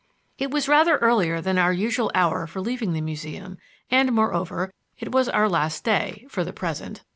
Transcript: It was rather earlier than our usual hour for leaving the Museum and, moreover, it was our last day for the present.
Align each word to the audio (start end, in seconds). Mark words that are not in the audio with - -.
It 0.39 0.49
was 0.49 0.67
rather 0.67 0.97
earlier 0.97 1.41
than 1.41 1.59
our 1.59 1.71
usual 1.71 2.09
hour 2.15 2.47
for 2.47 2.59
leaving 2.59 2.93
the 2.93 3.01
Museum 3.01 3.59
and, 3.91 4.11
moreover, 4.11 4.73
it 4.97 5.11
was 5.11 5.29
our 5.29 5.47
last 5.47 5.83
day 5.83 6.25
for 6.27 6.43
the 6.43 6.51
present. 6.53 7.03